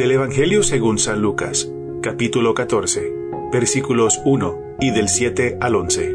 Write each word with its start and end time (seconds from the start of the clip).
Del 0.00 0.12
Evangelio 0.12 0.62
según 0.62 0.98
San 0.98 1.20
Lucas, 1.20 1.70
capítulo 2.00 2.54
14, 2.54 3.12
versículos 3.52 4.18
1 4.24 4.76
y 4.80 4.92
del 4.92 5.10
7 5.10 5.58
al 5.60 5.74
11. 5.74 6.14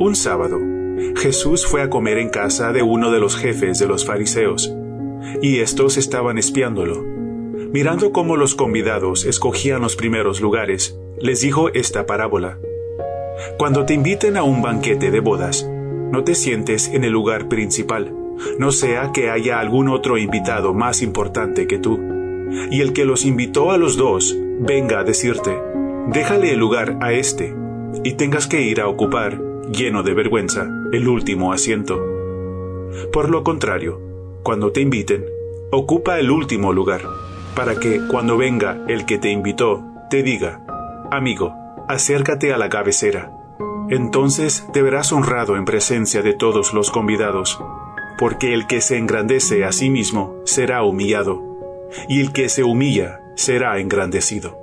Un 0.00 0.16
sábado, 0.16 0.58
Jesús 1.14 1.64
fue 1.64 1.80
a 1.80 1.88
comer 1.88 2.18
en 2.18 2.28
casa 2.28 2.72
de 2.72 2.82
uno 2.82 3.12
de 3.12 3.20
los 3.20 3.36
jefes 3.36 3.78
de 3.78 3.86
los 3.86 4.04
fariseos, 4.04 4.74
y 5.42 5.60
estos 5.60 5.96
estaban 5.96 6.38
espiándolo. 6.38 7.04
Mirando 7.72 8.10
cómo 8.10 8.36
los 8.36 8.56
convidados 8.56 9.24
escogían 9.24 9.82
los 9.82 9.94
primeros 9.94 10.40
lugares, 10.40 10.98
les 11.20 11.40
dijo 11.40 11.68
esta 11.68 12.04
parábola. 12.04 12.58
Cuando 13.58 13.86
te 13.86 13.94
inviten 13.94 14.36
a 14.36 14.42
un 14.42 14.60
banquete 14.60 15.12
de 15.12 15.20
bodas, 15.20 15.70
no 16.10 16.24
te 16.24 16.34
sientes 16.34 16.88
en 16.88 17.04
el 17.04 17.12
lugar 17.12 17.48
principal, 17.48 18.12
no 18.58 18.72
sea 18.72 19.12
que 19.12 19.30
haya 19.30 19.60
algún 19.60 19.88
otro 19.88 20.18
invitado 20.18 20.74
más 20.74 21.00
importante 21.00 21.68
que 21.68 21.78
tú, 21.78 22.07
y 22.70 22.80
el 22.80 22.92
que 22.92 23.04
los 23.04 23.24
invitó 23.24 23.70
a 23.70 23.78
los 23.78 23.96
dos 23.96 24.36
venga 24.60 25.00
a 25.00 25.04
decirte, 25.04 25.56
déjale 26.08 26.52
el 26.52 26.58
lugar 26.58 26.98
a 27.00 27.12
este, 27.12 27.54
y 28.04 28.12
tengas 28.12 28.46
que 28.46 28.62
ir 28.62 28.80
a 28.80 28.88
ocupar, 28.88 29.40
lleno 29.70 30.02
de 30.02 30.14
vergüenza, 30.14 30.68
el 30.92 31.08
último 31.08 31.52
asiento. 31.52 32.00
Por 33.12 33.30
lo 33.30 33.44
contrario, 33.44 34.00
cuando 34.42 34.72
te 34.72 34.80
inviten, 34.80 35.24
ocupa 35.70 36.18
el 36.18 36.30
último 36.30 36.72
lugar, 36.72 37.02
para 37.54 37.76
que 37.76 38.00
cuando 38.08 38.36
venga 38.36 38.84
el 38.88 39.04
que 39.04 39.18
te 39.18 39.30
invitó, 39.30 39.84
te 40.10 40.22
diga, 40.22 40.64
amigo, 41.10 41.52
acércate 41.88 42.52
a 42.52 42.58
la 42.58 42.68
cabecera. 42.68 43.32
Entonces 43.90 44.66
te 44.72 44.82
verás 44.82 45.12
honrado 45.12 45.56
en 45.56 45.64
presencia 45.64 46.22
de 46.22 46.34
todos 46.34 46.74
los 46.74 46.90
convidados, 46.90 47.58
porque 48.18 48.52
el 48.52 48.66
que 48.66 48.80
se 48.80 48.98
engrandece 48.98 49.64
a 49.64 49.72
sí 49.72 49.90
mismo 49.90 50.34
será 50.44 50.82
humillado, 50.82 51.42
y 52.08 52.20
el 52.20 52.32
que 52.32 52.48
se 52.48 52.64
humilla 52.64 53.20
será 53.36 53.78
engrandecido. 53.78 54.58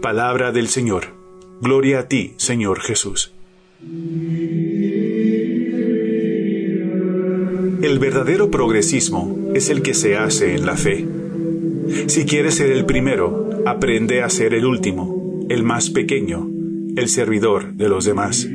Palabra 0.00 0.52
del 0.52 0.68
Señor. 0.68 1.06
Gloria 1.60 2.00
a 2.00 2.08
ti, 2.08 2.34
Señor 2.36 2.80
Jesús. 2.80 3.32
El 7.82 7.98
verdadero 7.98 8.50
progresismo 8.50 9.52
es 9.54 9.70
el 9.70 9.82
que 9.82 9.94
se 9.94 10.16
hace 10.16 10.54
en 10.54 10.66
la 10.66 10.76
fe. 10.76 11.06
Si 12.06 12.26
quieres 12.26 12.56
ser 12.56 12.70
el 12.70 12.84
primero, 12.86 13.50
aprende 13.66 14.22
a 14.22 14.30
ser 14.30 14.54
el 14.54 14.64
último, 14.64 15.46
el 15.48 15.62
más 15.62 15.90
pequeño, 15.90 16.48
el 16.96 17.08
servidor 17.08 17.74
de 17.74 17.88
los 17.88 18.04
demás. 18.04 18.48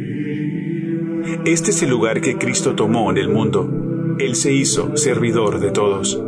Este 1.46 1.72
es 1.72 1.82
el 1.84 1.90
lugar 1.90 2.22
que 2.22 2.38
Cristo 2.38 2.76
tomó 2.76 3.12
en 3.12 3.18
el 3.18 3.30
mundo. 3.30 4.16
Él 4.20 4.36
se 4.36 4.54
hizo 4.54 4.96
servidor 4.98 5.60
de 5.60 5.72
todos. 5.72 6.22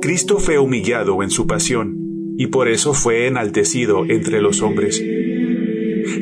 Cristo 0.00 0.38
fue 0.38 0.58
humillado 0.58 1.22
en 1.22 1.30
su 1.30 1.46
pasión 1.46 1.96
y 2.36 2.46
por 2.48 2.68
eso 2.68 2.94
fue 2.94 3.26
enaltecido 3.26 4.04
entre 4.08 4.40
los 4.40 4.62
hombres. 4.62 5.02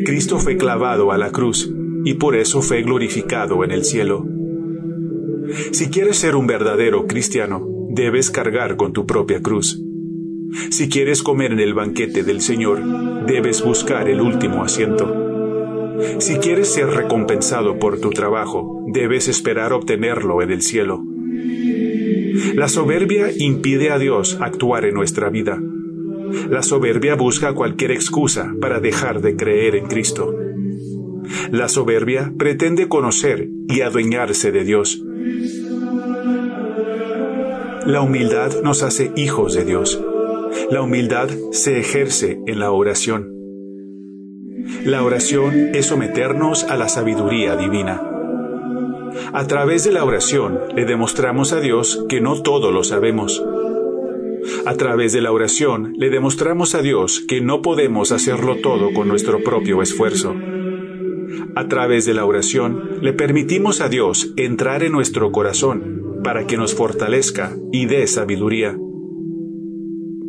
Cristo 0.05 0.39
fue 0.39 0.57
clavado 0.57 1.13
a 1.13 1.19
la 1.19 1.31
cruz 1.31 1.73
y 2.05 2.15
por 2.15 2.37
eso 2.37 2.63
fue 2.63 2.83
glorificado 2.83 3.65
en 3.65 3.71
el 3.71 3.85
cielo. 3.85 4.27
Si 5.73 5.89
quieres 5.89 6.17
ser 6.17 6.35
un 6.37 6.47
verdadero 6.47 7.07
cristiano, 7.07 7.67
debes 7.91 8.31
cargar 8.31 8.77
con 8.77 8.93
tu 8.93 9.07
propia 9.07 9.43
cruz. 9.43 9.83
Si 10.71 10.89
quieres 10.89 11.23
comer 11.23 11.53
en 11.53 11.61
el 11.61 11.75
banquete 11.75 12.23
del 12.23 12.41
Señor, 12.41 13.27
debes 13.27 13.63
buscar 13.63 14.09
el 14.09 14.21
último 14.21 14.63
asiento. 14.63 15.27
Si 16.19 16.37
quieres 16.37 16.69
ser 16.73 16.89
recompensado 16.89 17.79
por 17.79 18.01
tu 18.01 18.11
trabajo, 18.11 18.85
debes 18.93 19.29
esperar 19.29 19.73
obtenerlo 19.73 20.43
en 20.43 20.51
el 20.51 20.63
cielo. 20.63 21.03
La 22.55 22.69
soberbia 22.69 23.29
impide 23.37 23.91
a 23.91 23.99
Dios 23.99 24.39
actuar 24.41 24.85
en 24.85 24.95
nuestra 24.95 25.31
vida. 25.31 25.61
La 26.51 26.63
soberbia 26.63 27.15
busca 27.15 27.55
cualquier 27.55 27.93
excusa 27.93 28.55
para 28.61 28.81
dejar 28.81 29.21
de 29.21 29.37
creer 29.37 29.77
en 29.77 29.87
Cristo. 29.87 30.35
La 31.51 31.69
soberbia 31.69 32.33
pretende 32.37 32.89
conocer 32.89 33.49
y 33.69 33.81
adueñarse 33.81 34.53
de 34.53 34.65
Dios. 34.65 35.03
La 37.87 38.01
humildad 38.01 38.63
nos 38.63 38.83
hace 38.83 39.13
hijos 39.17 39.55
de 39.55 39.65
Dios. 39.65 40.03
La 40.71 40.83
humildad 40.83 41.29
se 41.53 41.79
ejerce 41.79 42.41
en 42.47 42.59
la 42.59 42.73
oración. 42.73 43.33
La 44.85 45.05
oración 45.05 45.71
es 45.75 45.87
someternos 45.87 46.65
a 46.65 46.77
la 46.77 46.89
sabiduría 46.89 47.57
divina. 47.57 48.16
A 49.33 49.47
través 49.47 49.85
de 49.85 49.93
la 49.93 50.05
oración 50.05 50.61
le 50.75 50.85
demostramos 50.85 51.53
a 51.53 51.61
Dios 51.61 52.05
que 52.09 52.21
no 52.21 52.43
todo 52.43 52.73
lo 52.73 52.85
sabemos. 52.85 53.43
A 54.65 54.75
través 54.75 55.13
de 55.13 55.21
la 55.21 55.33
oración 55.33 55.95
le 55.97 56.11
demostramos 56.11 56.75
a 56.75 56.83
Dios 56.83 57.21
que 57.21 57.41
no 57.41 57.63
podemos 57.63 58.13
hacerlo 58.13 58.57
todo 58.57 58.93
con 58.93 59.09
nuestro 59.09 59.43
propio 59.43 59.83
esfuerzo. 59.83 60.35
A 61.55 61.69
través 61.69 62.05
de 62.07 62.15
la 62.15 62.25
oración 62.25 62.99
le 63.01 63.13
permitimos 63.13 63.81
a 63.81 63.89
Dios 63.89 64.33
entrar 64.37 64.83
en 64.83 64.93
nuestro 64.93 65.33
corazón 65.33 66.21
para 66.23 66.47
que 66.47 66.57
nos 66.57 66.75
fortalezca 66.75 67.57
y 67.73 67.87
dé 67.87 68.07
sabiduría. 68.07 68.77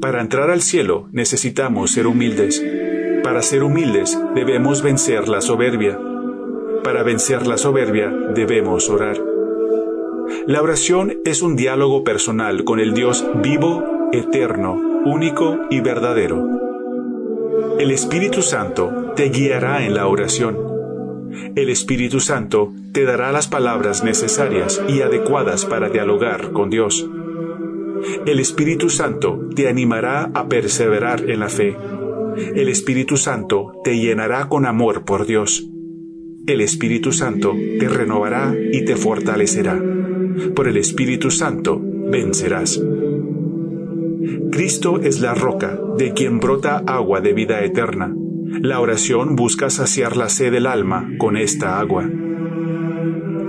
Para 0.02 0.22
entrar 0.22 0.50
al 0.52 0.62
cielo 0.62 1.10
necesitamos 1.12 1.92
ser 1.92 2.08
humildes. 2.08 2.64
Para 3.24 3.42
ser 3.42 3.64
humildes 3.64 4.18
debemos 4.36 4.82
vencer 4.82 5.28
la 5.28 5.42
soberbia. 5.42 6.00
Para 6.88 7.04
vencer 7.04 7.46
la 7.48 7.58
soberbia 7.58 8.10
debemos 8.34 8.90
orar. 8.90 9.22
La 10.46 10.62
oración 10.62 11.18
es 11.26 11.42
un 11.42 11.58
diálogo 11.58 12.06
personal 12.06 12.64
con 12.64 12.80
el 12.80 12.94
Dios 12.94 13.28
vivo, 13.44 13.84
eterno, 14.14 14.80
único 15.04 15.60
y 15.70 15.82
verdadero. 15.82 16.48
El 17.78 17.92
Espíritu 17.92 18.42
Santo 18.42 19.12
te 19.18 19.28
guiará 19.28 19.86
en 19.86 19.96
la 19.96 20.08
oración. 20.08 20.58
El 21.58 21.68
Espíritu 21.68 22.22
Santo 22.22 22.72
te 22.94 23.04
dará 23.04 23.34
las 23.34 23.50
palabras 23.50 24.06
necesarias 24.06 24.82
y 24.88 25.02
adecuadas 25.02 25.66
para 25.66 25.90
dialogar 25.90 26.54
con 26.54 26.70
Dios. 26.70 27.06
El 28.26 28.40
Espíritu 28.40 28.90
Santo 28.90 29.50
te 29.54 29.68
animará 29.68 30.32
a 30.34 30.48
perseverar 30.48 31.30
en 31.30 31.42
la 31.42 31.50
fe. 31.50 31.76
El 32.38 32.70
Espíritu 32.70 33.18
Santo 33.18 33.74
te 33.84 34.00
llenará 34.00 34.48
con 34.48 34.66
amor 34.66 35.04
por 35.04 35.26
Dios. 35.26 35.68
El 36.48 36.62
Espíritu 36.62 37.12
Santo 37.12 37.54
te 37.78 37.90
renovará 37.90 38.56
y 38.72 38.86
te 38.86 38.96
fortalecerá. 38.96 39.84
Por 40.56 40.70
el 40.70 40.78
Espíritu 40.78 41.30
Santo 41.30 41.78
vencerás. 41.84 42.82
Cristo 44.50 45.02
es 45.02 45.20
la 45.20 45.34
roca 45.34 45.78
de 45.98 46.14
quien 46.14 46.40
brota 46.40 46.82
agua 46.88 47.20
de 47.20 47.34
vida 47.34 47.66
eterna. 47.66 48.16
La 48.62 48.80
oración 48.80 49.36
busca 49.36 49.70
saciar 49.70 50.16
la 50.16 50.30
sed 50.30 50.54
del 50.54 50.68
alma 50.68 51.10
con 51.18 51.36
esta 51.36 51.82
agua. 51.82 52.10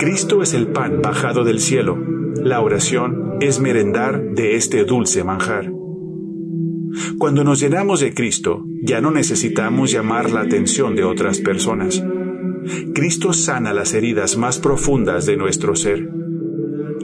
Cristo 0.00 0.42
es 0.42 0.52
el 0.52 0.66
pan 0.66 1.00
bajado 1.00 1.44
del 1.44 1.60
cielo. 1.60 1.96
La 2.42 2.60
oración 2.60 3.36
es 3.40 3.60
merendar 3.60 4.34
de 4.34 4.56
este 4.56 4.82
dulce 4.82 5.22
manjar. 5.22 5.70
Cuando 7.16 7.44
nos 7.44 7.60
llenamos 7.60 8.00
de 8.00 8.12
Cristo, 8.12 8.64
ya 8.82 9.00
no 9.00 9.12
necesitamos 9.12 9.92
llamar 9.92 10.32
la 10.32 10.40
atención 10.40 10.96
de 10.96 11.04
otras 11.04 11.38
personas. 11.38 12.02
Cristo 12.94 13.32
sana 13.32 13.72
las 13.72 13.94
heridas 13.94 14.36
más 14.36 14.58
profundas 14.58 15.26
de 15.26 15.36
nuestro 15.36 15.76
ser. 15.76 16.08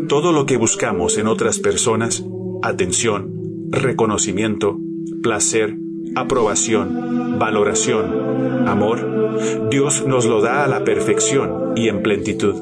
Todo 0.08 0.32
lo 0.32 0.46
que 0.46 0.56
buscamos 0.56 1.18
en 1.18 1.26
otras 1.26 1.58
personas, 1.58 2.24
atención, 2.62 3.32
reconocimiento, 3.70 4.78
placer, 5.22 5.76
aprobación, 6.14 7.38
valoración, 7.38 8.68
amor, 8.68 9.68
Dios 9.70 10.06
nos 10.06 10.26
lo 10.26 10.40
da 10.40 10.64
a 10.64 10.68
la 10.68 10.84
perfección 10.84 11.72
y 11.76 11.88
en 11.88 12.02
plenitud. 12.02 12.54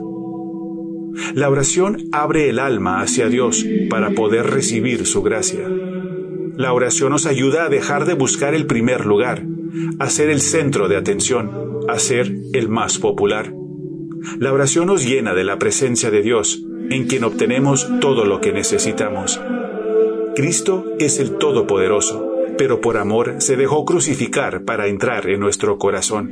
La 1.34 1.50
oración 1.50 2.08
abre 2.12 2.48
el 2.48 2.58
alma 2.58 3.00
hacia 3.00 3.28
Dios 3.28 3.64
para 3.90 4.10
poder 4.10 4.46
recibir 4.46 5.06
su 5.06 5.22
gracia. 5.22 5.68
La 6.56 6.72
oración 6.72 7.12
nos 7.12 7.26
ayuda 7.26 7.64
a 7.64 7.68
dejar 7.68 8.04
de 8.04 8.14
buscar 8.14 8.54
el 8.54 8.66
primer 8.66 9.06
lugar, 9.06 9.42
a 9.98 10.10
ser 10.10 10.28
el 10.28 10.40
centro 10.40 10.88
de 10.88 10.96
atención, 10.96 11.80
a 11.88 11.98
ser 11.98 12.32
el 12.52 12.68
más 12.68 12.98
popular. 12.98 13.52
La 14.38 14.52
oración 14.52 14.86
nos 14.86 15.06
llena 15.06 15.34
de 15.34 15.44
la 15.44 15.58
presencia 15.58 16.10
de 16.10 16.22
Dios, 16.22 16.62
en 16.90 17.06
quien 17.06 17.24
obtenemos 17.24 17.88
todo 18.00 18.24
lo 18.24 18.40
que 18.40 18.52
necesitamos. 18.52 19.40
Cristo 20.34 20.84
es 20.98 21.18
el 21.18 21.38
Todopoderoso, 21.38 22.28
pero 22.58 22.80
por 22.80 22.96
amor 22.96 23.36
se 23.38 23.56
dejó 23.56 23.84
crucificar 23.84 24.64
para 24.64 24.86
entrar 24.86 25.28
en 25.28 25.40
nuestro 25.40 25.78
corazón. 25.78 26.30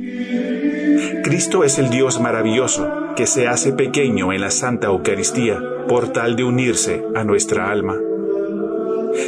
Cristo 1.23 1.63
es 1.63 1.79
el 1.79 1.89
Dios 1.89 2.19
maravilloso 2.19 2.89
que 3.15 3.27
se 3.27 3.47
hace 3.47 3.73
pequeño 3.73 4.33
en 4.33 4.41
la 4.41 4.51
Santa 4.51 4.87
Eucaristía 4.87 5.59
por 5.87 6.09
tal 6.09 6.35
de 6.35 6.43
unirse 6.43 7.03
a 7.15 7.23
nuestra 7.23 7.69
alma. 7.69 7.97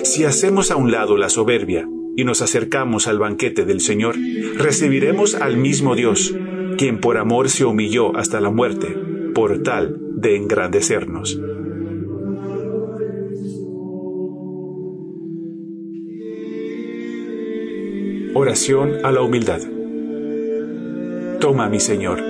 Si 0.03 0.25
hacemos 0.25 0.71
a 0.71 0.75
un 0.75 0.91
lado 0.91 1.17
la 1.17 1.29
soberbia 1.29 1.87
y 2.15 2.23
nos 2.23 2.41
acercamos 2.41 3.07
al 3.07 3.19
banquete 3.19 3.65
del 3.65 3.81
Señor, 3.81 4.15
recibiremos 4.57 5.35
al 5.35 5.57
mismo 5.57 5.95
Dios, 5.95 6.33
quien 6.77 6.99
por 6.99 7.17
amor 7.17 7.49
se 7.49 7.65
humilló 7.65 8.15
hasta 8.15 8.39
la 8.39 8.49
muerte, 8.49 8.95
por 9.33 9.63
tal 9.63 9.97
de 10.15 10.35
engrandecernos. 10.35 11.39
Oración 18.35 18.97
a 19.03 19.11
la 19.11 19.21
humildad. 19.21 19.61
Toma 21.39 21.69
mi 21.69 21.79
Señor 21.79 22.21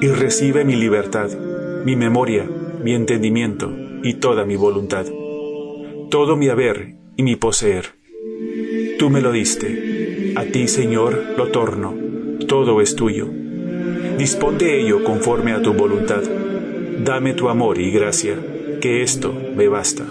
y 0.00 0.08
recibe 0.08 0.64
mi 0.64 0.76
libertad, 0.76 1.30
mi 1.84 1.96
memoria, 1.96 2.48
mi 2.82 2.94
entendimiento 2.94 3.70
y 4.02 4.14
toda 4.14 4.44
mi 4.44 4.56
voluntad 4.56 5.06
todo 6.12 6.36
mi 6.36 6.50
haber 6.50 6.96
y 7.16 7.22
mi 7.22 7.36
poseer. 7.36 7.94
Tú 8.98 9.08
me 9.08 9.22
lo 9.22 9.32
diste, 9.32 10.34
a 10.36 10.44
ti, 10.44 10.68
Señor, 10.68 11.18
lo 11.38 11.48
torno, 11.48 11.94
todo 12.46 12.82
es 12.82 12.94
tuyo. 12.96 13.28
Disponte 14.18 14.78
ello 14.78 15.04
conforme 15.04 15.52
a 15.52 15.62
tu 15.62 15.72
voluntad. 15.72 16.22
Dame 17.02 17.32
tu 17.32 17.48
amor 17.48 17.80
y 17.80 17.90
gracia, 17.90 18.36
que 18.82 19.02
esto 19.02 19.32
me 19.56 19.68
basta. 19.68 20.04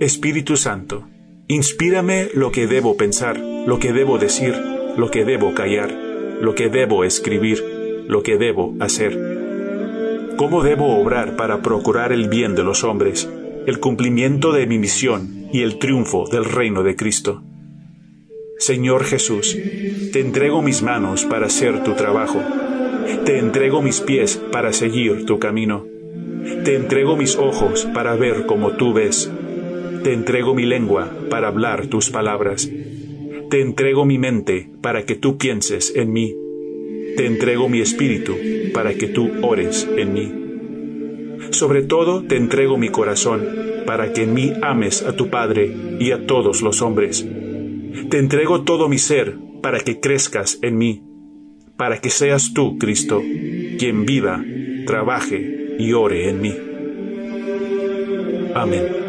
Espíritu 0.00 0.56
Santo, 0.56 1.04
inspírame 1.46 2.30
lo 2.34 2.50
que 2.50 2.66
debo 2.66 2.96
pensar, 2.96 3.38
lo 3.38 3.78
que 3.78 3.92
debo 3.92 4.18
decir, 4.18 4.60
lo 4.96 5.08
que 5.08 5.24
debo 5.24 5.54
callar, 5.54 5.92
lo 6.40 6.56
que 6.56 6.68
debo 6.68 7.04
escribir, 7.04 7.62
lo 8.08 8.24
que 8.24 8.38
debo 8.38 8.74
hacer. 8.80 10.34
¿Cómo 10.36 10.64
debo 10.64 11.00
obrar 11.00 11.36
para 11.36 11.62
procurar 11.62 12.10
el 12.10 12.28
bien 12.28 12.56
de 12.56 12.64
los 12.64 12.82
hombres, 12.82 13.30
el 13.66 13.80
cumplimiento 13.80 14.52
de 14.52 14.66
mi 14.66 14.78
misión 14.78 15.48
y 15.52 15.62
el 15.62 15.78
triunfo 15.78 16.26
del 16.30 16.44
reino 16.44 16.82
de 16.82 16.96
Cristo? 16.96 17.42
Señor 18.58 19.04
Jesús, 19.04 19.58
te 20.12 20.20
entrego 20.20 20.62
mis 20.62 20.82
manos 20.82 21.24
para 21.24 21.46
hacer 21.46 21.82
tu 21.82 21.94
trabajo. 21.94 22.40
Te 23.24 23.38
entrego 23.38 23.82
mis 23.82 24.00
pies 24.00 24.40
para 24.52 24.72
seguir 24.72 25.26
tu 25.26 25.38
camino. 25.38 25.86
Te 26.64 26.76
entrego 26.76 27.16
mis 27.16 27.36
ojos 27.36 27.86
para 27.92 28.14
ver 28.14 28.46
como 28.46 28.72
tú 28.72 28.92
ves. 28.92 29.30
Te 30.02 30.12
entrego 30.12 30.54
mi 30.54 30.66
lengua 30.66 31.10
para 31.30 31.48
hablar 31.48 31.86
tus 31.86 32.10
palabras. 32.10 32.70
Te 33.50 33.60
entrego 33.60 34.04
mi 34.04 34.18
mente 34.18 34.68
para 34.80 35.04
que 35.04 35.14
tú 35.14 35.36
pienses 35.36 35.92
en 35.96 36.12
mí. 36.12 36.34
Te 37.16 37.26
entrego 37.26 37.68
mi 37.68 37.80
espíritu 37.80 38.36
para 38.72 38.94
que 38.94 39.08
tú 39.08 39.30
ores 39.42 39.88
en 39.96 40.12
mí. 40.12 40.43
Sobre 41.54 41.82
todo 41.82 42.24
te 42.24 42.36
entrego 42.36 42.76
mi 42.76 42.88
corazón 42.88 43.46
para 43.86 44.12
que 44.12 44.24
en 44.24 44.34
mí 44.34 44.52
ames 44.60 45.02
a 45.02 45.14
tu 45.14 45.30
Padre 45.30 45.72
y 46.00 46.10
a 46.10 46.26
todos 46.26 46.62
los 46.62 46.82
hombres. 46.82 47.24
Te 48.10 48.18
entrego 48.18 48.64
todo 48.64 48.88
mi 48.88 48.98
ser 48.98 49.38
para 49.62 49.78
que 49.78 50.00
crezcas 50.00 50.58
en 50.62 50.76
mí, 50.76 51.04
para 51.76 52.00
que 52.00 52.10
seas 52.10 52.52
tú, 52.54 52.76
Cristo, 52.76 53.22
quien 53.78 54.04
viva, 54.04 54.44
trabaje 54.84 55.76
y 55.78 55.92
ore 55.92 56.28
en 56.28 56.40
mí. 56.40 56.56
Amén. 58.56 59.03